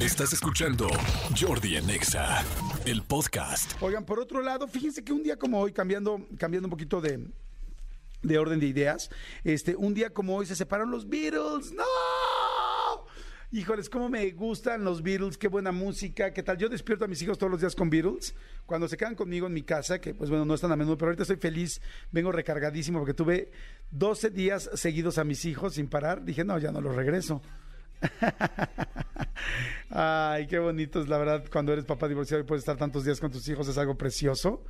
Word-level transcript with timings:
Estás 0.00 0.32
escuchando 0.32 0.88
Jordi 1.38 1.76
en 1.76 1.88
Exa, 1.90 2.44
el 2.84 3.02
podcast. 3.02 3.80
Oigan, 3.80 4.04
por 4.04 4.18
otro 4.18 4.42
lado, 4.42 4.66
fíjense 4.66 5.04
que 5.04 5.12
un 5.12 5.22
día 5.22 5.36
como 5.36 5.60
hoy, 5.60 5.72
cambiando, 5.72 6.26
cambiando 6.38 6.66
un 6.66 6.70
poquito 6.70 7.00
de, 7.00 7.28
de 8.22 8.38
orden 8.38 8.58
de 8.58 8.66
ideas, 8.66 9.10
este, 9.44 9.76
un 9.76 9.94
día 9.94 10.10
como 10.10 10.36
hoy 10.36 10.46
se 10.46 10.56
separaron 10.56 10.90
los 10.90 11.08
Beatles. 11.08 11.72
¡No! 11.72 11.84
Híjoles, 13.52 13.90
cómo 13.90 14.08
me 14.08 14.30
gustan 14.30 14.82
los 14.82 15.02
Beatles, 15.02 15.36
qué 15.36 15.46
buena 15.46 15.72
música, 15.72 16.32
qué 16.32 16.42
tal. 16.42 16.56
Yo 16.58 16.68
despierto 16.68 17.04
a 17.04 17.08
mis 17.08 17.20
hijos 17.22 17.38
todos 17.38 17.50
los 17.50 17.60
días 17.60 17.76
con 17.76 17.90
Beatles. 17.90 18.34
Cuando 18.66 18.88
se 18.88 18.96
quedan 18.96 19.14
conmigo 19.14 19.46
en 19.46 19.52
mi 19.52 19.62
casa, 19.62 20.00
que 20.00 20.14
pues 20.14 20.30
bueno, 20.30 20.44
no 20.44 20.54
están 20.54 20.72
a 20.72 20.76
menudo, 20.76 20.96
pero 20.96 21.10
ahorita 21.10 21.22
estoy 21.22 21.36
feliz, 21.36 21.80
vengo 22.10 22.32
recargadísimo 22.32 22.98
porque 22.98 23.14
tuve 23.14 23.50
12 23.90 24.30
días 24.30 24.70
seguidos 24.74 25.18
a 25.18 25.24
mis 25.24 25.44
hijos 25.44 25.74
sin 25.74 25.88
parar. 25.88 26.24
Dije, 26.24 26.44
no, 26.44 26.58
ya 26.58 26.72
no 26.72 26.80
los 26.80 26.96
regreso. 26.96 27.42
Ay, 29.90 30.46
qué 30.46 30.58
bonito 30.58 31.00
es 31.00 31.08
la 31.08 31.18
verdad 31.18 31.44
cuando 31.50 31.72
eres 31.72 31.84
papá 31.84 32.08
divorciado 32.08 32.42
y 32.42 32.46
puedes 32.46 32.62
estar 32.62 32.76
tantos 32.76 33.04
días 33.04 33.20
con 33.20 33.30
tus 33.30 33.46
hijos, 33.48 33.68
es 33.68 33.78
algo 33.78 33.96
precioso. 33.96 34.64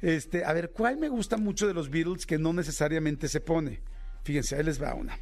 Este, 0.00 0.44
a 0.44 0.52
ver, 0.52 0.70
¿cuál 0.70 0.96
me 0.96 1.08
gusta 1.08 1.36
mucho 1.36 1.66
de 1.66 1.74
los 1.74 1.90
Beatles 1.90 2.26
que 2.26 2.38
no 2.38 2.52
necesariamente 2.52 3.28
se 3.28 3.40
pone? 3.40 3.80
Fíjense, 4.22 4.56
ahí 4.56 4.62
les 4.62 4.82
va 4.82 4.94
una. 4.94 5.18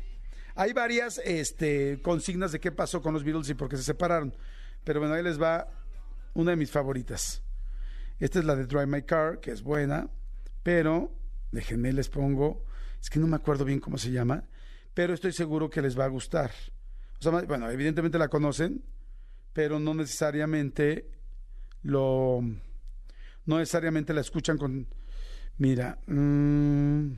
Hay 0.55 0.73
varias 0.73 1.21
este, 1.25 2.01
consignas 2.03 2.53
de 2.53 2.61
qué 2.61 2.73
pasó 2.73 3.03
con 3.03 3.13
los 3.13 3.25
Beatles 3.25 3.51
y 3.51 3.55
por 3.55 3.69
qué 3.69 3.77
se 3.77 3.83
separaron. 3.83 4.35
Pero 4.85 5.01
bueno, 5.01 5.15
ahí 5.15 5.23
les 5.23 5.41
va 5.41 5.69
una 6.35 6.53
de 6.53 6.57
mis 6.57 6.71
favoritas. 6.71 7.43
Esta 8.19 8.39
es 8.39 8.45
la 8.45 8.57
de 8.57 8.67
Drive 8.67 8.87
My 8.87 9.03
Car, 9.03 9.41
que 9.41 9.51
es 9.51 9.63
buena, 9.63 10.09
pero 10.63 11.13
déjenme 11.53 11.93
les 11.93 12.09
pongo, 12.09 12.65
es 13.01 13.11
que 13.11 13.19
no 13.19 13.27
me 13.27 13.37
acuerdo 13.37 13.65
bien 13.65 13.81
cómo 13.81 13.99
se 13.99 14.11
llama, 14.11 14.45
pero 14.95 15.13
estoy 15.13 15.33
seguro 15.33 15.69
que 15.69 15.83
les 15.83 15.99
va 15.99 16.05
a 16.05 16.09
gustar. 16.09 16.51
O 17.19 17.23
sea, 17.23 17.33
bueno, 17.43 17.71
evidentemente 17.71 18.19
la 18.19 18.29
conocen, 18.29 18.83
pero 19.53 19.79
no 19.79 19.95
necesariamente 19.95 21.11
lo 21.83 22.41
no 23.47 23.59
necesariamente 23.59 24.13
la 24.13 24.21
escuchan 24.21 24.59
con 24.59 24.87
mira, 25.59 25.99
mm, 26.07 27.13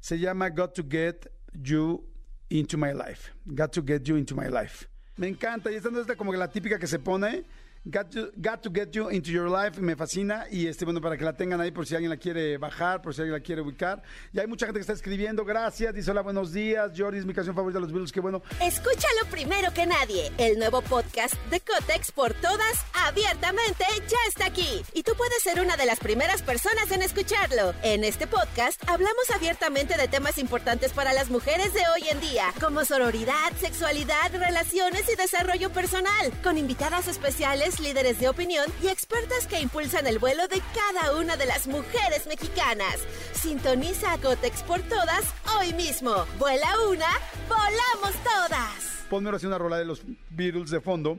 se 0.00 0.18
llama 0.18 0.50
Got 0.50 0.74
to 0.74 0.84
Get 0.88 1.32
You 1.54 2.04
Into 2.50 2.76
My 2.76 2.92
Life. 2.92 3.32
Got 3.46 3.72
to 3.72 3.82
Get 3.84 4.02
You 4.04 4.16
Into 4.16 4.34
My 4.34 4.48
Life. 4.48 4.86
Me 5.16 5.28
encanta 5.28 5.70
y 5.70 5.76
esta 5.76 5.90
no 5.90 6.00
es 6.00 6.06
como 6.16 6.32
la 6.32 6.48
típica 6.48 6.78
que 6.78 6.86
se 6.86 6.98
pone 6.98 7.44
Got 7.84 8.12
to, 8.12 8.70
Get 8.70 8.92
You 8.92 9.10
Into 9.10 9.32
Your 9.32 9.50
Life, 9.50 9.80
me 9.80 9.96
fascina 9.96 10.46
y 10.48 10.68
este 10.68 10.84
bueno 10.84 11.00
para 11.00 11.16
que 11.16 11.24
la 11.24 11.32
tengan 11.32 11.60
ahí 11.60 11.72
por 11.72 11.84
si 11.84 11.96
alguien 11.96 12.10
la 12.10 12.16
quiere 12.16 12.56
bajar, 12.56 13.02
por 13.02 13.12
si 13.12 13.22
alguien 13.22 13.32
la 13.32 13.42
quiere 13.42 13.60
ubicar. 13.60 14.00
Y 14.32 14.38
hay 14.38 14.46
mucha 14.46 14.66
gente 14.66 14.78
que 14.78 14.82
está 14.82 14.92
escribiendo, 14.92 15.44
gracias, 15.44 15.92
dice 15.92 16.12
hola, 16.12 16.22
buenos 16.22 16.52
días, 16.52 16.92
Jordi 16.96 17.18
es 17.18 17.26
mi 17.26 17.34
canción 17.34 17.56
favorita 17.56 17.78
de 17.78 17.80
los 17.80 17.90
Beatles, 17.90 18.12
qué 18.12 18.20
bueno. 18.20 18.40
Escúchalo 18.60 19.26
primero 19.32 19.74
que 19.74 19.84
nadie. 19.84 20.30
El 20.38 20.60
nuevo 20.60 20.80
podcast 20.82 21.34
de 21.50 21.58
Cotex 21.58 22.12
por 22.12 22.34
todas, 22.34 22.86
abiertamente, 23.04 23.84
ya 24.08 24.18
está 24.28 24.46
aquí. 24.46 24.80
Y 24.94 25.02
tú 25.02 25.14
puedes 25.16 25.42
ser 25.42 25.60
una 25.60 25.76
de 25.76 25.86
las 25.86 25.98
primeras 25.98 26.40
personas 26.42 26.88
en 26.92 27.02
escucharlo. 27.02 27.74
En 27.82 28.04
este 28.04 28.28
podcast 28.28 28.80
hablamos 28.88 29.28
abiertamente 29.34 29.96
de 29.96 30.06
temas 30.06 30.38
importantes 30.38 30.92
para 30.92 31.12
las 31.12 31.30
mujeres 31.30 31.74
de 31.74 31.80
hoy 31.96 32.08
en 32.08 32.20
día, 32.20 32.54
como 32.60 32.84
sororidad, 32.84 33.52
sexualidad, 33.58 34.30
relaciones 34.32 35.02
y 35.12 35.16
desarrollo 35.16 35.70
personal, 35.72 36.32
con 36.44 36.58
invitadas 36.58 37.08
especiales, 37.08 37.71
líderes 37.80 38.18
de 38.18 38.28
opinión 38.28 38.66
y 38.82 38.88
expertas 38.88 39.46
que 39.46 39.60
impulsan 39.60 40.06
el 40.06 40.18
vuelo 40.18 40.48
de 40.48 40.60
cada 40.74 41.16
una 41.16 41.36
de 41.36 41.46
las 41.46 41.66
mujeres 41.66 42.26
mexicanas. 42.26 42.98
Sintoniza 43.32 44.12
a 44.12 44.18
Cotex 44.18 44.62
por 44.62 44.80
todas 44.82 45.24
hoy 45.58 45.72
mismo. 45.74 46.12
Vuela 46.38 46.68
una, 46.90 47.08
volamos 47.48 48.14
todas. 48.22 49.06
ponme 49.08 49.28
ahora 49.28 49.46
una 49.46 49.58
rola 49.58 49.78
de 49.78 49.84
los 49.84 50.02
Beatles 50.30 50.70
de 50.70 50.80
fondo, 50.80 51.18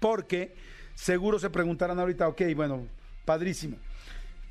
porque 0.00 0.54
seguro 0.94 1.38
se 1.38 1.50
preguntarán 1.50 1.98
ahorita, 1.98 2.28
ok, 2.28 2.42
bueno, 2.54 2.86
padrísimo. 3.24 3.76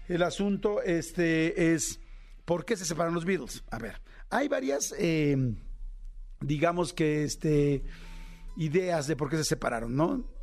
El 0.07 0.23
asunto 0.23 0.81
este, 0.81 1.73
es, 1.73 1.99
¿por 2.45 2.65
qué 2.65 2.77
se 2.77 2.85
separan 2.85 3.13
los 3.13 3.25
Beatles? 3.25 3.63
A 3.69 3.77
ver, 3.77 4.01
hay 4.29 4.47
varias, 4.47 4.93
eh, 4.97 5.35
digamos 6.39 6.93
que, 6.93 7.23
este, 7.23 7.83
ideas 8.57 9.07
de 9.07 9.15
por 9.15 9.29
qué 9.29 9.37
se 9.37 9.43
separaron, 9.43 9.95
¿no? 9.95 10.36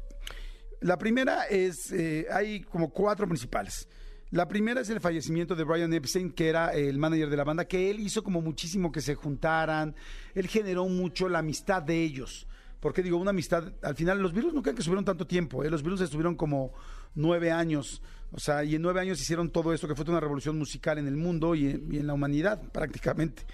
La 0.85 0.99
primera 0.99 1.45
es, 1.45 1.91
eh, 1.93 2.27
hay 2.31 2.61
como 2.61 2.91
cuatro 2.91 3.27
principales. 3.27 3.89
La 4.33 4.47
primera 4.47 4.83
es 4.83 4.91
el 4.91 5.01
fallecimiento 5.01 5.57
de 5.57 5.65
Brian 5.65 5.91
Epstein, 5.95 6.31
que 6.31 6.47
era 6.47 6.75
el 6.75 6.99
manager 6.99 7.31
de 7.31 7.39
la 7.39 7.45
banda, 7.45 7.65
que 7.65 7.89
él 7.91 8.01
hizo 8.01 8.23
como 8.23 8.43
muchísimo 8.43 8.93
que 8.93 9.01
se 9.01 9.15
juntaran, 9.15 9.95
él 10.35 10.47
generó 10.47 10.87
mucho 10.87 11.31
la 11.31 11.39
amistad 11.39 11.83
de 11.83 12.03
ellos. 12.03 12.47
Porque 12.85 13.03
digo, 13.03 13.17
una 13.17 13.31
amistad, 13.31 13.73
al 13.81 13.95
final 13.95 14.21
los 14.21 14.35
Beatles 14.35 14.53
no 14.53 14.61
creen 14.61 14.77
que 14.77 14.83
estuvieron 14.83 15.07
tanto 15.07 15.27
tiempo, 15.27 15.65
¿eh? 15.65 15.71
los 15.71 15.83
Beatles 15.83 16.03
estuvieron 16.03 16.35
como 16.35 16.75
nueve 17.15 17.51
años, 17.51 18.03
o 18.31 18.39
sea, 18.39 18.63
y 18.63 18.75
en 18.75 18.83
nueve 18.83 19.01
años 19.01 19.19
hicieron 19.19 19.49
todo 19.49 19.73
esto 19.73 19.89
que 19.89 19.95
fue 19.95 20.05
una 20.07 20.21
revolución 20.21 20.59
musical 20.59 20.99
en 20.99 21.07
el 21.07 21.17
mundo 21.17 21.55
y 21.55 21.71
en, 21.71 21.89
y 21.91 21.97
en 21.97 22.07
la 22.07 22.13
humanidad 22.13 22.61
prácticamente 22.73 23.45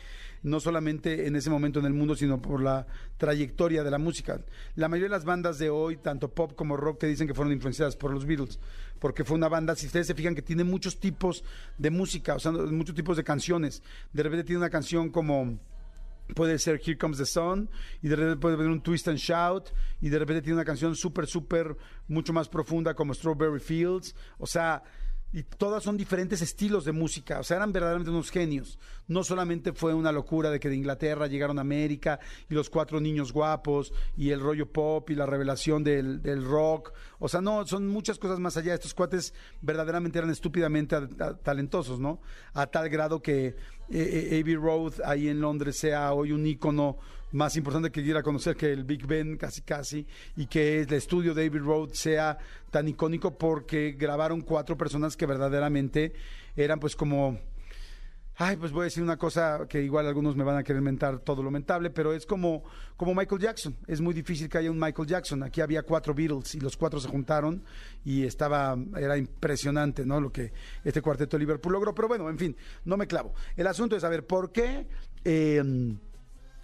no 0.42 0.58
solamente 0.58 1.28
en 1.28 1.36
ese 1.36 1.48
momento 1.48 1.78
en 1.78 1.86
el 1.86 1.92
mundo, 1.92 2.16
sino 2.16 2.42
por 2.42 2.60
la 2.60 2.88
trayectoria 3.18 3.84
de 3.84 3.90
la 3.92 3.98
música. 3.98 4.40
La 4.74 4.88
mayoría 4.88 5.10
de 5.10 5.16
las 5.16 5.24
bandas 5.24 5.58
de 5.58 5.70
hoy, 5.70 5.98
tanto 5.98 6.32
pop 6.32 6.54
como 6.56 6.76
rock, 6.76 7.00
te 7.00 7.06
dicen 7.06 7.28
que 7.28 7.34
fueron 7.34 7.52
influenciadas 7.52 7.94
por 7.94 8.12
los 8.12 8.26
Beatles, 8.26 8.58
porque 8.98 9.22
fue 9.22 9.36
una 9.36 9.48
banda, 9.48 9.76
si 9.76 9.86
ustedes 9.86 10.08
se 10.08 10.14
fijan, 10.14 10.34
que 10.34 10.42
tiene 10.42 10.64
muchos 10.64 10.98
tipos 10.98 11.44
de 11.78 11.90
música, 11.90 12.34
o 12.34 12.40
sea, 12.40 12.50
muchos 12.50 12.96
tipos 12.96 13.16
de 13.16 13.22
canciones. 13.22 13.82
De 14.12 14.22
repente 14.24 14.44
tiene 14.44 14.58
una 14.58 14.70
canción 14.70 15.10
como 15.10 15.58
puede 16.34 16.58
ser 16.58 16.80
Here 16.84 16.98
Comes 16.98 17.18
the 17.18 17.26
Sun 17.26 17.70
y 18.02 18.08
de 18.08 18.16
repente 18.16 18.40
puede 18.40 18.56
venir 18.56 18.72
un 18.72 18.82
Twist 18.82 19.08
and 19.08 19.18
Shout 19.18 19.70
y 20.00 20.08
de 20.08 20.18
repente 20.18 20.42
tiene 20.42 20.56
una 20.56 20.64
canción 20.64 20.94
súper, 20.94 21.26
súper, 21.26 21.76
mucho 22.08 22.32
más 22.32 22.48
profunda 22.48 22.94
como 22.94 23.14
Strawberry 23.14 23.60
Fields. 23.60 24.14
O 24.38 24.46
sea, 24.46 24.82
y 25.32 25.44
todas 25.44 25.84
son 25.84 25.96
diferentes 25.96 26.42
estilos 26.42 26.84
de 26.84 26.90
música, 26.90 27.38
o 27.38 27.44
sea, 27.44 27.58
eran 27.58 27.72
verdaderamente 27.72 28.10
unos 28.10 28.30
genios. 28.30 28.78
No 29.06 29.22
solamente 29.22 29.72
fue 29.72 29.94
una 29.94 30.10
locura 30.10 30.50
de 30.50 30.58
que 30.58 30.68
de 30.68 30.74
Inglaterra 30.74 31.28
llegaron 31.28 31.58
a 31.58 31.60
América 31.60 32.18
y 32.48 32.54
los 32.54 32.68
cuatro 32.68 33.00
niños 33.00 33.32
guapos 33.32 33.92
y 34.16 34.30
el 34.30 34.40
rollo 34.40 34.72
pop 34.72 35.08
y 35.10 35.14
la 35.14 35.26
revelación 35.26 35.84
del, 35.84 36.20
del 36.20 36.44
rock, 36.44 36.92
o 37.20 37.28
sea, 37.28 37.40
no, 37.40 37.64
son 37.66 37.86
muchas 37.86 38.18
cosas 38.18 38.40
más 38.40 38.56
allá. 38.56 38.74
Estos 38.74 38.94
cuates 38.94 39.32
verdaderamente 39.60 40.18
eran 40.18 40.30
estúpidamente 40.30 40.96
talentosos, 41.44 42.00
¿no? 42.00 42.20
A 42.52 42.66
tal 42.66 42.88
grado 42.88 43.22
que 43.22 43.54
eh, 43.90 44.28
eh, 44.32 44.40
Abbey 44.40 44.54
Road 44.54 44.94
ahí 45.04 45.28
en 45.28 45.40
Londres 45.40 45.76
sea 45.76 46.12
hoy 46.12 46.32
un 46.32 46.46
ícono 46.46 46.98
más 47.32 47.56
importante 47.56 47.90
que 47.90 48.00
ir 48.00 48.16
a 48.16 48.22
conocer 48.22 48.56
que 48.56 48.72
el 48.72 48.84
Big 48.84 49.06
Ben 49.06 49.36
casi 49.36 49.62
casi 49.62 50.06
y 50.36 50.46
que 50.46 50.80
el 50.80 50.92
estudio 50.92 51.34
de 51.34 51.46
Abbey 51.46 51.60
Road 51.60 51.90
sea 51.92 52.38
tan 52.70 52.88
icónico 52.88 53.36
porque 53.36 53.96
grabaron 53.98 54.40
cuatro 54.40 54.76
personas 54.76 55.16
que 55.16 55.26
verdaderamente 55.26 56.12
eran 56.56 56.80
pues 56.80 56.96
como 56.96 57.38
Ay, 58.42 58.56
pues 58.56 58.72
voy 58.72 58.80
a 58.80 58.84
decir 58.84 59.02
una 59.02 59.18
cosa 59.18 59.66
que 59.68 59.82
igual 59.82 60.06
algunos 60.06 60.34
me 60.34 60.44
van 60.44 60.56
a 60.56 60.62
querer 60.62 60.80
mentar 60.80 61.18
todo 61.18 61.42
lo 61.42 61.50
mentable, 61.50 61.90
pero 61.90 62.14
es 62.14 62.24
como, 62.24 62.64
como 62.96 63.14
Michael 63.14 63.38
Jackson. 63.38 63.76
Es 63.86 64.00
muy 64.00 64.14
difícil 64.14 64.48
que 64.48 64.56
haya 64.56 64.70
un 64.70 64.80
Michael 64.80 65.06
Jackson. 65.06 65.42
Aquí 65.42 65.60
había 65.60 65.82
cuatro 65.82 66.14
Beatles 66.14 66.54
y 66.54 66.60
los 66.60 66.74
cuatro 66.74 66.98
se 67.00 67.08
juntaron 67.08 67.62
y 68.02 68.24
estaba, 68.24 68.78
era 68.96 69.18
impresionante, 69.18 70.06
¿no? 70.06 70.22
Lo 70.22 70.32
que 70.32 70.54
este 70.82 71.02
cuarteto 71.02 71.36
de 71.36 71.40
Liverpool 71.40 71.74
logró. 71.74 71.94
Pero 71.94 72.08
bueno, 72.08 72.30
en 72.30 72.38
fin, 72.38 72.56
no 72.86 72.96
me 72.96 73.06
clavo. 73.06 73.34
El 73.58 73.66
asunto 73.66 73.94
es 73.94 74.00
saber 74.00 74.26
por 74.26 74.52
qué. 74.52 74.86
eh, 75.22 75.62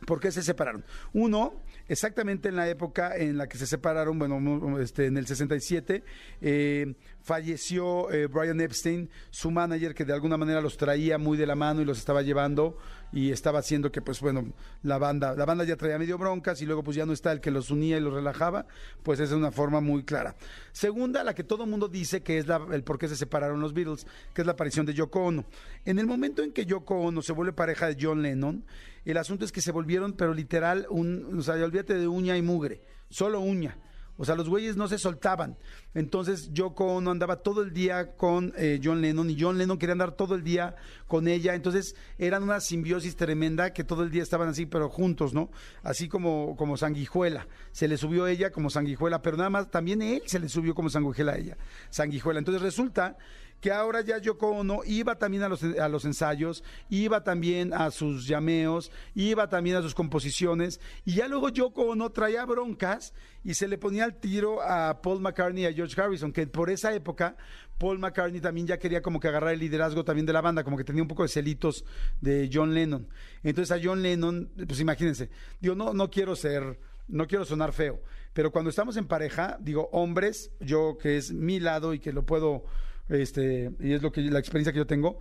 ¿Por 0.06 0.20
qué 0.20 0.30
se 0.30 0.42
separaron? 0.42 0.84
Uno, 1.14 1.62
exactamente 1.88 2.48
en 2.50 2.56
la 2.56 2.68
época 2.68 3.16
en 3.16 3.38
la 3.38 3.48
que 3.48 3.56
se 3.56 3.66
separaron, 3.66 4.18
bueno, 4.18 4.78
este, 4.78 5.06
en 5.06 5.16
el 5.16 5.26
67, 5.26 6.04
eh, 6.42 6.94
falleció 7.26 8.08
eh, 8.12 8.28
Brian 8.28 8.60
Epstein, 8.60 9.10
su 9.30 9.50
manager 9.50 9.94
que 9.94 10.04
de 10.04 10.12
alguna 10.12 10.36
manera 10.36 10.60
los 10.60 10.76
traía 10.76 11.18
muy 11.18 11.36
de 11.36 11.44
la 11.44 11.56
mano 11.56 11.82
y 11.82 11.84
los 11.84 11.98
estaba 11.98 12.22
llevando 12.22 12.78
y 13.12 13.32
estaba 13.32 13.58
haciendo 13.58 13.90
que 13.90 14.00
pues 14.00 14.20
bueno, 14.20 14.52
la 14.84 14.96
banda, 14.98 15.34
la 15.34 15.44
banda 15.44 15.64
ya 15.64 15.74
traía 15.76 15.98
medio 15.98 16.18
broncas 16.18 16.62
y 16.62 16.66
luego 16.66 16.84
pues 16.84 16.96
ya 16.96 17.04
no 17.04 17.12
está 17.12 17.32
el 17.32 17.40
que 17.40 17.50
los 17.50 17.72
unía 17.72 17.96
y 17.96 18.00
los 18.00 18.14
relajaba, 18.14 18.66
pues 19.02 19.18
esa 19.18 19.34
es 19.34 19.38
una 19.38 19.50
forma 19.50 19.80
muy 19.80 20.04
clara. 20.04 20.36
Segunda, 20.70 21.24
la 21.24 21.34
que 21.34 21.42
todo 21.42 21.64
el 21.64 21.70
mundo 21.70 21.88
dice 21.88 22.22
que 22.22 22.38
es 22.38 22.46
la- 22.46 22.64
el 22.72 22.84
por 22.84 22.96
qué 22.96 23.08
se 23.08 23.16
separaron 23.16 23.60
los 23.60 23.74
Beatles, 23.74 24.06
que 24.32 24.42
es 24.42 24.46
la 24.46 24.52
aparición 24.52 24.86
de 24.86 24.94
Yoko 24.94 25.24
Ono. 25.24 25.46
En 25.84 25.98
el 25.98 26.06
momento 26.06 26.44
en 26.44 26.52
que 26.52 26.64
Yoko 26.64 26.94
Ono 27.00 27.22
se 27.22 27.32
vuelve 27.32 27.52
pareja 27.52 27.88
de 27.88 27.96
John 28.00 28.22
Lennon, 28.22 28.64
el 29.04 29.16
asunto 29.16 29.44
es 29.44 29.50
que 29.50 29.60
se 29.60 29.72
volvieron, 29.72 30.12
pero 30.12 30.32
literal, 30.32 30.86
un, 30.90 31.38
o 31.38 31.42
sea, 31.42 31.54
olvídate 31.54 31.94
de 31.94 32.06
uña 32.06 32.36
y 32.36 32.42
mugre, 32.42 32.82
solo 33.10 33.40
uña. 33.40 33.76
O 34.16 34.24
sea, 34.24 34.34
los 34.34 34.48
güeyes 34.48 34.76
no 34.76 34.88
se 34.88 34.98
soltaban. 34.98 35.56
Entonces 35.94 36.52
Yoko 36.52 36.86
Ono 36.86 37.10
andaba 37.10 37.36
todo 37.36 37.62
el 37.62 37.72
día 37.72 38.16
con 38.16 38.52
eh, 38.56 38.80
John 38.82 39.00
Lennon 39.00 39.30
y 39.30 39.40
John 39.40 39.58
Lennon 39.58 39.78
quería 39.78 39.92
andar 39.92 40.12
todo 40.12 40.34
el 40.34 40.42
día 40.42 40.76
con 41.06 41.28
ella. 41.28 41.54
Entonces 41.54 41.94
eran 42.18 42.42
una 42.42 42.60
simbiosis 42.60 43.16
tremenda 43.16 43.72
que 43.72 43.84
todo 43.84 44.02
el 44.02 44.10
día 44.10 44.22
estaban 44.22 44.48
así, 44.48 44.66
pero 44.66 44.88
juntos, 44.88 45.34
¿no? 45.34 45.50
Así 45.82 46.08
como, 46.08 46.56
como 46.56 46.76
sanguijuela. 46.76 47.46
Se 47.72 47.88
le 47.88 47.96
subió 47.96 48.26
ella 48.26 48.50
como 48.50 48.70
sanguijuela, 48.70 49.22
pero 49.22 49.36
nada 49.36 49.50
más 49.50 49.70
también 49.70 50.02
él 50.02 50.22
se 50.26 50.38
le 50.38 50.48
subió 50.48 50.74
como 50.74 50.90
sanguijuela 50.90 51.32
a 51.32 51.38
ella. 51.38 51.56
Sanguijuela. 51.90 52.38
Entonces 52.38 52.62
resulta 52.62 53.16
que 53.60 53.72
ahora 53.72 54.00
ya 54.00 54.18
Yoko 54.18 54.50
Ono 54.50 54.80
iba 54.84 55.16
también 55.16 55.42
a 55.42 55.48
los, 55.48 55.62
a 55.62 55.88
los 55.88 56.04
ensayos, 56.04 56.62
iba 56.88 57.24
también 57.24 57.72
a 57.72 57.90
sus 57.90 58.26
llameos, 58.26 58.90
iba 59.14 59.48
también 59.48 59.76
a 59.76 59.82
sus 59.82 59.94
composiciones, 59.94 60.80
y 61.04 61.14
ya 61.14 61.28
luego 61.28 61.48
Yoko 61.48 61.82
Ono 61.82 62.10
traía 62.10 62.44
broncas 62.44 63.14
y 63.44 63.54
se 63.54 63.68
le 63.68 63.78
ponía 63.78 64.04
al 64.04 64.18
tiro 64.18 64.60
a 64.62 65.00
Paul 65.02 65.20
McCartney 65.20 65.64
y 65.64 65.66
a 65.66 65.72
George 65.72 66.00
Harrison, 66.00 66.32
que 66.32 66.46
por 66.46 66.70
esa 66.70 66.94
época 66.94 67.36
Paul 67.78 67.98
McCartney 67.98 68.40
también 68.40 68.66
ya 68.66 68.78
quería 68.78 69.02
como 69.02 69.20
que 69.20 69.28
agarrar 69.28 69.54
el 69.54 69.60
liderazgo 69.60 70.04
también 70.04 70.26
de 70.26 70.32
la 70.32 70.40
banda, 70.40 70.64
como 70.64 70.76
que 70.76 70.84
tenía 70.84 71.02
un 71.02 71.08
poco 71.08 71.22
de 71.22 71.28
celitos 71.28 71.84
de 72.20 72.50
John 72.52 72.74
Lennon. 72.74 73.08
Entonces 73.42 73.76
a 73.76 73.80
John 73.82 74.02
Lennon, 74.02 74.50
pues 74.66 74.80
imagínense, 74.80 75.30
digo, 75.60 75.74
no, 75.74 75.92
no 75.92 76.10
quiero 76.10 76.34
ser, 76.36 76.78
no 77.08 77.26
quiero 77.26 77.44
sonar 77.44 77.72
feo, 77.72 78.00
pero 78.32 78.50
cuando 78.50 78.70
estamos 78.70 78.96
en 78.96 79.06
pareja, 79.06 79.56
digo, 79.60 79.88
hombres, 79.92 80.50
yo 80.60 80.98
que 80.98 81.16
es 81.16 81.32
mi 81.32 81.60
lado 81.60 81.94
y 81.94 82.00
que 82.00 82.12
lo 82.12 82.26
puedo 82.26 82.64
este, 83.08 83.72
y 83.80 83.92
es 83.92 84.02
lo 84.02 84.12
que 84.12 84.22
la 84.22 84.38
experiencia 84.38 84.72
que 84.72 84.78
yo 84.78 84.86
tengo, 84.86 85.18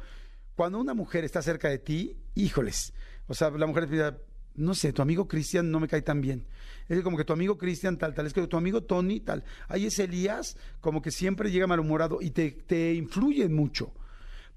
cuando 0.55 0.79
una 0.79 0.93
mujer 0.93 1.25
está 1.25 1.41
cerca 1.41 1.69
de 1.69 1.79
ti, 1.79 2.17
híjoles, 2.33 2.93
o 3.27 3.33
sea, 3.33 3.49
la 3.51 3.67
mujer 3.67 3.87
piensa, 3.87 4.17
no 4.55 4.73
sé, 4.73 4.93
tu 4.93 5.01
amigo 5.01 5.27
Cristian 5.27 5.69
no 5.69 5.79
me 5.79 5.87
cae 5.87 6.01
tan 6.01 6.21
bien. 6.21 6.45
Es 6.87 7.01
como 7.01 7.17
que 7.17 7.25
tu 7.25 7.33
amigo 7.33 7.57
Cristian 7.57 7.97
tal, 7.97 8.13
tal, 8.13 8.25
es 8.25 8.33
que 8.33 8.45
tu 8.47 8.57
amigo 8.57 8.83
Tony 8.83 9.19
tal. 9.19 9.43
Ahí 9.67 9.85
es 9.85 9.99
Elías, 9.99 10.57
como 10.79 11.01
que 11.01 11.11
siempre 11.11 11.51
llega 11.51 11.67
malhumorado 11.67 12.21
y 12.21 12.31
te, 12.31 12.51
te 12.51 12.93
influye 12.93 13.49
mucho. 13.49 13.93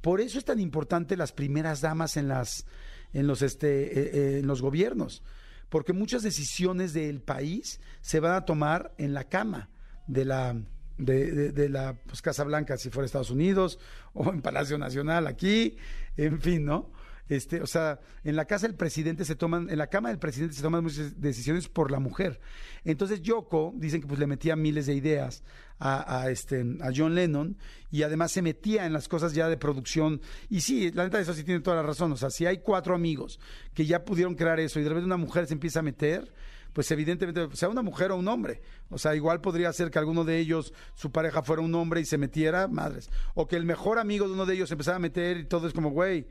Por 0.00 0.20
eso 0.20 0.38
es 0.38 0.44
tan 0.44 0.60
importante 0.60 1.16
las 1.16 1.32
primeras 1.32 1.80
damas 1.80 2.16
en 2.16 2.28
las 2.28 2.66
en 3.12 3.26
los 3.26 3.42
este 3.42 3.84
eh, 3.84 4.10
eh, 4.12 4.38
en 4.40 4.46
los 4.46 4.62
gobiernos, 4.62 5.22
porque 5.70 5.92
muchas 5.92 6.22
decisiones 6.22 6.92
del 6.92 7.20
país 7.20 7.80
se 8.00 8.20
van 8.20 8.34
a 8.34 8.44
tomar 8.44 8.94
en 8.98 9.14
la 9.14 9.24
cama 9.24 9.70
de 10.06 10.24
la 10.24 10.62
de, 10.98 11.30
de- 11.32 11.52
de 11.52 11.68
la 11.68 11.94
pues, 11.94 12.20
Casa 12.22 12.44
Blanca, 12.44 12.76
si 12.76 12.90
fuera 12.90 13.06
Estados 13.06 13.30
Unidos, 13.30 13.78
o 14.12 14.30
en 14.30 14.42
Palacio 14.42 14.76
Nacional 14.78 15.26
aquí, 15.26 15.76
en 16.16 16.40
fin, 16.40 16.64
¿no? 16.64 16.90
Este, 17.28 17.60
o 17.60 17.66
sea, 17.66 18.00
en 18.24 18.36
la 18.36 18.46
casa 18.46 18.66
del 18.66 18.74
presidente 18.74 19.26
se 19.26 19.36
toman, 19.36 19.68
en 19.68 19.76
la 19.76 19.88
cama 19.88 20.08
del 20.08 20.18
presidente 20.18 20.54
se 20.56 20.62
toman 20.62 20.82
muchas 20.82 21.20
decisiones 21.20 21.68
por 21.68 21.90
la 21.90 22.00
mujer. 22.00 22.40
Entonces 22.84 23.20
Yoko, 23.20 23.74
dicen 23.76 24.00
que 24.00 24.06
pues 24.06 24.18
le 24.18 24.26
metía 24.26 24.56
miles 24.56 24.86
de 24.86 24.94
ideas 24.94 25.42
a, 25.78 26.30
este, 26.30 26.64
a 26.80 26.90
John 26.96 27.14
Lennon 27.14 27.58
y 27.90 28.02
además 28.02 28.32
se 28.32 28.40
metía 28.40 28.86
en 28.86 28.94
las 28.94 29.08
cosas 29.08 29.34
ya 29.34 29.46
de 29.50 29.58
producción. 29.58 30.22
Y 30.48 30.62
sí, 30.62 30.90
la 30.92 31.04
neta, 31.04 31.20
eso 31.20 31.34
sí 31.34 31.44
tiene 31.44 31.60
toda 31.60 31.76
la 31.76 31.82
razón. 31.82 32.10
O 32.12 32.16
sea, 32.16 32.30
si 32.30 32.46
hay 32.46 32.58
cuatro 32.58 32.94
amigos 32.94 33.38
que 33.74 33.84
ya 33.84 34.06
pudieron 34.06 34.34
crear 34.34 34.58
eso 34.58 34.80
y 34.80 34.82
de 34.82 34.88
repente 34.88 35.04
una 35.04 35.18
mujer 35.18 35.46
se 35.46 35.52
empieza 35.52 35.80
a 35.80 35.82
meter, 35.82 36.32
pues 36.78 36.92
evidentemente, 36.92 37.56
sea 37.56 37.68
una 37.68 37.82
mujer 37.82 38.12
o 38.12 38.16
un 38.16 38.28
hombre. 38.28 38.62
O 38.88 38.98
sea, 38.98 39.16
igual 39.16 39.40
podría 39.40 39.72
ser 39.72 39.90
que 39.90 39.98
alguno 39.98 40.22
de 40.22 40.38
ellos, 40.38 40.72
su 40.94 41.10
pareja 41.10 41.42
fuera 41.42 41.60
un 41.60 41.74
hombre 41.74 42.00
y 42.00 42.04
se 42.04 42.18
metiera, 42.18 42.68
madres. 42.68 43.10
O 43.34 43.48
que 43.48 43.56
el 43.56 43.64
mejor 43.64 43.98
amigo 43.98 44.28
de 44.28 44.34
uno 44.34 44.46
de 44.46 44.54
ellos 44.54 44.70
empezara 44.70 44.98
a 44.98 45.00
meter 45.00 45.38
y 45.38 45.46
todo 45.46 45.66
es 45.66 45.74
como, 45.74 45.90
güey, 45.90 46.28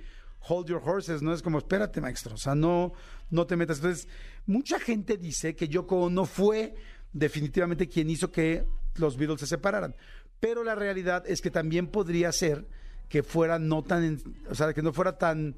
hold 0.48 0.70
your 0.70 0.82
horses, 0.82 1.22
no 1.22 1.34
es 1.34 1.42
como, 1.42 1.58
espérate, 1.58 2.00
maestro. 2.00 2.36
O 2.36 2.38
sea, 2.38 2.56
no, 2.56 2.94
no 3.30 3.46
te 3.46 3.58
metas. 3.58 3.80
Entonces, 3.80 4.08
mucha 4.46 4.80
gente 4.80 5.18
dice 5.18 5.54
que 5.54 5.68
Yoko 5.68 6.04
Ono 6.04 6.24
fue 6.24 6.76
definitivamente 7.12 7.90
quien 7.90 8.10
hizo 8.10 8.32
que 8.32 8.66
los 8.96 9.18
Beatles 9.18 9.42
se 9.42 9.48
separaran. 9.48 9.98
Pero 10.40 10.64
la 10.64 10.76
realidad 10.76 11.26
es 11.28 11.42
que 11.42 11.52
también 11.52 11.88
podría 11.88 12.32
ser 12.32 12.66
que 13.10 13.22
fuera 13.22 13.60
no 13.60 13.84
tan, 13.84 14.18
o 14.50 14.56
sea, 14.56 14.74
que 14.74 14.82
no 14.82 14.94
fuera 14.94 15.18
tan 15.18 15.58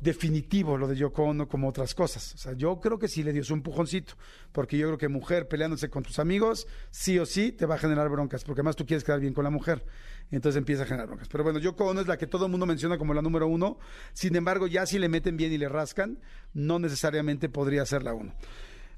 definitivo 0.00 0.76
lo 0.76 0.86
de 0.86 0.96
Yoko 0.96 1.24
Ono 1.24 1.48
como 1.48 1.68
otras 1.68 1.94
cosas. 1.94 2.34
O 2.34 2.38
sea, 2.38 2.52
yo 2.52 2.80
creo 2.80 2.98
que 2.98 3.08
sí 3.08 3.22
le 3.22 3.32
dio 3.32 3.44
su 3.44 3.54
empujoncito, 3.54 4.14
porque 4.52 4.78
yo 4.78 4.86
creo 4.86 4.98
que 4.98 5.08
mujer 5.08 5.48
peleándose 5.48 5.90
con 5.90 6.02
tus 6.02 6.18
amigos, 6.18 6.66
sí 6.90 7.18
o 7.18 7.26
sí 7.26 7.52
te 7.52 7.66
va 7.66 7.76
a 7.76 7.78
generar 7.78 8.08
broncas, 8.08 8.44
porque 8.44 8.60
además 8.60 8.76
tú 8.76 8.86
quieres 8.86 9.04
quedar 9.04 9.20
bien 9.20 9.34
con 9.34 9.44
la 9.44 9.50
mujer. 9.50 9.84
Entonces 10.30 10.58
empieza 10.58 10.82
a 10.82 10.86
generar 10.86 11.06
broncas. 11.06 11.28
Pero 11.28 11.44
bueno, 11.44 11.58
Yoko 11.58 11.86
Ono 11.86 12.00
es 12.00 12.06
la 12.06 12.18
que 12.18 12.26
todo 12.26 12.46
el 12.46 12.50
mundo 12.50 12.66
menciona 12.66 12.98
como 12.98 13.14
la 13.14 13.22
número 13.22 13.48
uno. 13.48 13.78
Sin 14.12 14.36
embargo, 14.36 14.66
ya 14.66 14.86
si 14.86 14.98
le 14.98 15.08
meten 15.08 15.36
bien 15.36 15.52
y 15.52 15.58
le 15.58 15.68
rascan, 15.68 16.20
no 16.52 16.78
necesariamente 16.78 17.48
podría 17.48 17.84
ser 17.86 18.02
la 18.02 18.14
uno. 18.14 18.34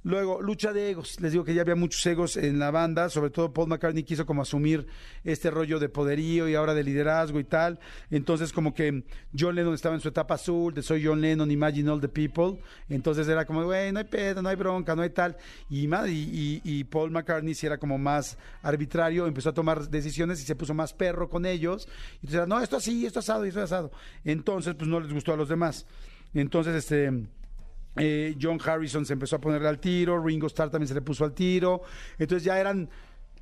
Luego, 0.02 0.40
lucha 0.40 0.72
de 0.72 0.90
egos. 0.90 1.20
Les 1.20 1.32
digo 1.32 1.44
que 1.44 1.52
ya 1.52 1.60
había 1.60 1.74
muchos 1.74 2.04
egos 2.06 2.36
en 2.38 2.58
la 2.58 2.70
banda, 2.70 3.10
sobre 3.10 3.28
todo 3.30 3.52
Paul 3.52 3.68
McCartney 3.68 4.02
quiso 4.02 4.24
como 4.24 4.40
asumir 4.40 4.86
este 5.24 5.50
rollo 5.50 5.78
de 5.78 5.90
poderío 5.90 6.48
y 6.48 6.54
ahora 6.54 6.72
de 6.72 6.82
liderazgo 6.82 7.38
y 7.38 7.44
tal. 7.44 7.78
Entonces, 8.10 8.50
como 8.52 8.72
que 8.72 9.04
John 9.38 9.54
Lennon 9.54 9.74
estaba 9.74 9.94
en 9.94 10.00
su 10.00 10.08
etapa 10.08 10.34
azul, 10.36 10.72
de 10.72 10.82
soy 10.82 11.04
John 11.04 11.20
Lennon, 11.20 11.50
Imagine 11.50 11.90
All 11.90 12.00
the 12.00 12.08
People. 12.08 12.62
Entonces 12.88 13.28
era 13.28 13.44
como, 13.44 13.62
güey, 13.64 13.92
no 13.92 13.98
hay 13.98 14.06
pedo, 14.06 14.40
no 14.40 14.48
hay 14.48 14.56
bronca, 14.56 14.96
no 14.96 15.02
hay 15.02 15.10
tal. 15.10 15.36
Y, 15.68 15.84
y, 15.86 16.60
y- 16.64 16.84
Paul 16.84 17.10
McCartney 17.10 17.54
sí 17.54 17.66
era 17.66 17.76
como 17.76 17.98
más 17.98 18.38
arbitrario, 18.62 19.26
empezó 19.26 19.50
a 19.50 19.54
tomar 19.54 19.88
decisiones 19.90 20.40
y 20.40 20.44
se 20.44 20.56
puso 20.56 20.72
más 20.72 20.94
perro 20.94 21.28
con 21.28 21.44
ellos. 21.44 21.86
Y 22.14 22.26
entonces 22.26 22.34
era, 22.36 22.46
no, 22.46 22.58
esto 22.60 22.76
así, 22.78 23.04
esto 23.04 23.18
asado, 23.18 23.44
esto 23.44 23.60
asado. 23.60 23.92
Entonces, 24.24 24.74
pues 24.74 24.88
no 24.88 24.98
les 24.98 25.12
gustó 25.12 25.34
a 25.34 25.36
los 25.36 25.50
demás. 25.50 25.86
Entonces, 26.32 26.74
este 26.74 27.12
eh, 27.96 28.36
John 28.40 28.58
Harrison 28.64 29.04
se 29.04 29.12
empezó 29.12 29.36
a 29.36 29.40
ponerle 29.40 29.68
al 29.68 29.78
tiro, 29.78 30.22
Ringo 30.22 30.46
Starr 30.46 30.70
también 30.70 30.88
se 30.88 30.94
le 30.94 31.02
puso 31.02 31.24
al 31.24 31.32
tiro, 31.32 31.82
entonces 32.18 32.44
ya 32.44 32.58
eran 32.58 32.88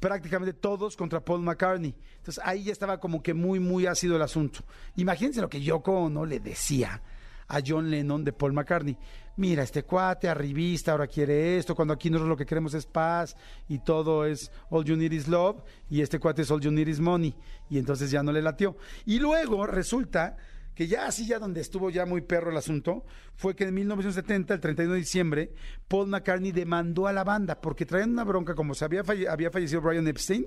prácticamente 0.01 0.55
todos 0.55 0.97
contra 0.97 1.21
Paul 1.21 1.43
McCartney. 1.43 1.95
Entonces 2.19 2.43
ahí 2.45 2.65
ya 2.65 2.73
estaba 2.73 2.99
como 2.99 3.23
que 3.23 3.35
muy, 3.35 3.61
muy 3.61 3.87
ácido 3.87 4.17
el 4.17 4.23
asunto. 4.23 4.61
Imagínense 4.97 5.41
lo 5.41 5.49
que 5.49 5.61
Yoko 5.61 6.05
Ono 6.05 6.25
le 6.25 6.41
decía 6.41 7.03
a 7.49 7.61
John 7.67 7.91
Lennon 7.91 8.25
de 8.25 8.33
Paul 8.33 8.53
McCartney. 8.53 8.97
Mira, 9.37 9.63
este 9.63 9.85
cuate 9.85 10.29
arribista 10.29 10.93
ahora 10.93 11.07
quiere 11.07 11.57
esto, 11.59 11.75
cuando 11.75 11.95
aquí 11.95 12.11
nosotros 12.11 12.29
lo 12.29 12.37
que 12.37 12.45
queremos 12.45 12.75
es 12.75 12.87
paz 12.87 13.37
y 13.69 13.79
todo 13.79 14.27
es 14.27 14.51
all 14.71 14.85
you 14.85 14.97
need 14.97 15.13
is 15.13 15.29
love 15.29 15.63
y 15.89 16.01
este 16.01 16.19
cuate 16.19 16.43
es 16.43 16.51
all 16.51 16.61
you 16.61 16.71
need 16.71 16.89
is 16.89 17.01
money. 17.01 17.35
Y 17.71 17.79
entonces 17.79 18.11
ya 18.11 18.23
no 18.23 18.33
le 18.33 18.43
latió. 18.43 18.77
Y 19.07 19.19
luego 19.19 19.67
resulta 19.67 20.37
que 20.79 20.87
ya 20.87 21.07
así 21.07 21.27
ya 21.27 21.41
donde 21.41 21.61
estuvo 21.61 21.91
ya 21.91 22.07
muy 22.07 22.21
perro 22.21 22.53
el 22.53 22.57
asunto, 22.57 23.05
fue 23.35 23.57
que 23.57 23.65
en 23.65 23.75
1970, 23.75 24.55
el 24.55 24.61
31 24.61 24.93
de 24.93 24.99
diciembre, 25.01 25.53
Paul 25.89 26.07
McCartney 26.07 26.53
demandó 26.53 27.09
a 27.09 27.13
la 27.13 27.25
banda 27.25 27.61
porque 27.61 27.85
traían 27.85 28.11
una 28.13 28.23
bronca, 28.23 28.55
como 28.55 28.75
se 28.75 28.85
había, 28.85 29.03
falle- 29.03 29.27
había 29.29 29.51
fallecido 29.51 29.81
Brian 29.81 30.07
Epstein, 30.07 30.47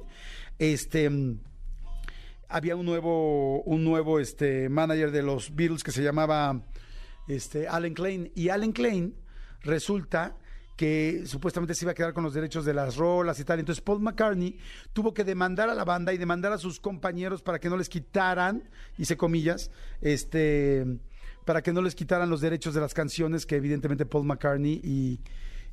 este 0.57 1.09
mm, 1.09 1.37
había 2.47 2.77
un 2.77 2.85
nuevo, 2.85 3.61
un 3.63 3.83
nuevo 3.83 4.21
este, 4.21 4.69
manager 4.69 5.11
de 5.11 5.21
los 5.21 5.53
Beatles 5.53 5.83
que 5.83 5.91
se 5.91 6.01
llamaba 6.01 6.61
este, 7.27 7.67
Alan 7.67 7.93
Klein. 7.93 8.31
Y 8.33 8.47
Alan 8.47 8.71
Klein 8.71 9.13
resulta 9.63 10.37
que 10.81 11.27
supuestamente 11.27 11.75
se 11.75 11.85
iba 11.85 11.91
a 11.91 11.93
quedar 11.93 12.11
con 12.11 12.23
los 12.23 12.33
derechos 12.33 12.65
de 12.65 12.73
las 12.73 12.95
rolas 12.95 13.39
y 13.39 13.43
tal. 13.43 13.59
Entonces 13.59 13.83
Paul 13.83 13.99
McCartney 13.99 14.57
tuvo 14.93 15.13
que 15.13 15.23
demandar 15.23 15.69
a 15.69 15.75
la 15.75 15.85
banda 15.85 16.11
y 16.11 16.17
demandar 16.17 16.53
a 16.53 16.57
sus 16.57 16.79
compañeros 16.79 17.43
para 17.43 17.59
que 17.59 17.69
no 17.69 17.77
les 17.77 17.87
quitaran, 17.87 18.63
hice 18.97 19.15
comillas, 19.15 19.69
este, 20.01 20.83
para 21.45 21.61
que 21.61 21.71
no 21.71 21.83
les 21.83 21.93
quitaran 21.93 22.31
los 22.31 22.41
derechos 22.41 22.73
de 22.73 22.81
las 22.81 22.95
canciones 22.95 23.45
que 23.45 23.57
evidentemente 23.57 24.07
Paul 24.07 24.25
McCartney 24.25 24.81
y, 24.83 25.19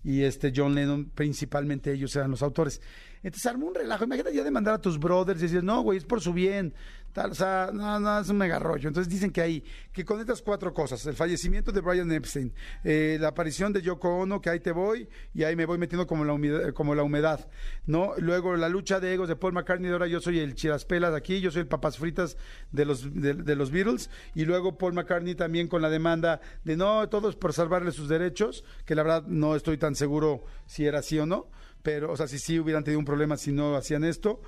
y 0.04 0.24
este 0.24 0.52
John 0.54 0.74
Lennon, 0.74 1.06
principalmente 1.06 1.90
ellos 1.90 2.14
eran 2.14 2.30
los 2.30 2.42
autores. 2.42 2.82
Entonces 3.22 3.46
armó 3.46 3.66
un 3.66 3.74
relajo. 3.74 4.04
Imagínate 4.04 4.34
ya 4.34 4.44
demandar 4.44 4.74
a 4.74 4.80
tus 4.80 4.98
brothers 4.98 5.40
y 5.40 5.44
decir, 5.44 5.64
no, 5.64 5.82
güey, 5.82 5.98
es 5.98 6.04
por 6.04 6.20
su 6.20 6.32
bien. 6.32 6.74
Tal, 7.12 7.30
o 7.30 7.34
sea, 7.34 7.70
no, 7.72 7.98
no, 7.98 8.20
es 8.20 8.28
un 8.28 8.36
mega 8.36 8.58
rollo. 8.58 8.88
Entonces 8.88 9.10
dicen 9.10 9.30
que 9.30 9.40
ahí, 9.40 9.64
que 9.92 10.04
con 10.04 10.20
estas 10.20 10.42
cuatro 10.42 10.74
cosas, 10.74 11.04
el 11.06 11.14
fallecimiento 11.14 11.72
de 11.72 11.80
Brian 11.80 12.12
Epstein, 12.12 12.52
eh, 12.84 13.16
la 13.18 13.28
aparición 13.28 13.72
de 13.72 13.80
Yoko 13.80 14.18
Ono, 14.18 14.40
que 14.40 14.50
ahí 14.50 14.60
te 14.60 14.72
voy, 14.72 15.08
y 15.34 15.42
ahí 15.42 15.56
me 15.56 15.64
voy 15.64 15.78
metiendo 15.78 16.06
como 16.06 16.24
la 16.24 16.34
humedad, 16.34 16.72
como 16.74 16.94
la 16.94 17.02
humedad, 17.02 17.48
¿no? 17.86 18.12
Luego 18.18 18.56
la 18.56 18.68
lucha 18.68 19.00
de 19.00 19.14
egos 19.14 19.28
de 19.28 19.36
Paul 19.36 19.54
McCartney, 19.54 19.88
de 19.88 19.94
ahora 19.94 20.06
yo 20.06 20.20
soy 20.20 20.38
el 20.38 20.54
chiraspelas 20.54 21.14
aquí, 21.14 21.40
yo 21.40 21.50
soy 21.50 21.62
el 21.62 21.66
papas 21.66 21.96
fritas 21.96 22.36
de 22.72 22.84
los, 22.84 23.14
de, 23.14 23.34
de 23.34 23.56
los 23.56 23.70
Beatles, 23.70 24.10
y 24.34 24.44
luego 24.44 24.76
Paul 24.76 24.92
McCartney 24.92 25.34
también 25.34 25.66
con 25.66 25.80
la 25.80 25.88
demanda 25.88 26.40
de 26.64 26.76
no, 26.76 27.08
todos 27.08 27.36
por 27.36 27.54
salvarle 27.54 27.90
sus 27.90 28.08
derechos, 28.08 28.64
que 28.84 28.94
la 28.94 29.02
verdad 29.02 29.24
no 29.26 29.56
estoy 29.56 29.78
tan 29.78 29.94
seguro 29.94 30.44
si 30.66 30.84
era 30.84 30.98
así 30.98 31.18
o 31.18 31.24
no, 31.24 31.48
pero, 31.82 32.12
o 32.12 32.16
sea, 32.16 32.28
si 32.28 32.38
sí 32.38 32.58
hubieran 32.58 32.84
tenido 32.84 32.98
un 32.98 33.04
problema 33.04 33.36
si 33.36 33.52
no 33.52 33.76
hacían 33.76 34.04
esto 34.04 34.40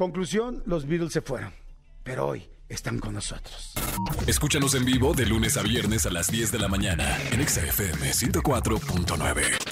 Conclusión, 0.00 0.62
los 0.64 0.86
Beatles 0.86 1.12
se 1.12 1.20
fueron, 1.20 1.52
pero 2.02 2.26
hoy 2.26 2.48
están 2.70 2.98
con 3.00 3.12
nosotros. 3.12 3.74
Escúchanos 4.26 4.74
en 4.74 4.86
vivo 4.86 5.12
de 5.12 5.26
lunes 5.26 5.58
a 5.58 5.62
viernes 5.62 6.06
a 6.06 6.10
las 6.10 6.28
10 6.28 6.52
de 6.52 6.58
la 6.58 6.68
mañana 6.68 7.18
en 7.30 7.42
Exa 7.42 7.60
FM 7.60 8.10
104.9. 8.10 9.69